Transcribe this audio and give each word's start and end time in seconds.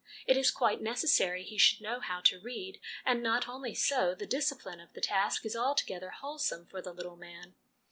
It 0.25 0.35
is 0.35 0.49
quite 0.49 0.81
necessary 0.81 1.43
he 1.43 1.59
should 1.59 1.79
know 1.79 1.99
how 1.99 2.21
to 2.21 2.39
read; 2.39 2.79
and 3.05 3.21
not 3.21 3.47
only 3.47 3.75
so 3.75 4.15
the 4.15 4.25
discipline 4.25 4.79
of 4.79 4.91
the 4.93 4.99
task 4.99 5.45
is 5.45 5.55
altogether 5.55 6.09
wholesome 6.09 6.65
for 6.65 6.81
the 6.81 6.91
little 6.91 7.17
man. 7.17 7.53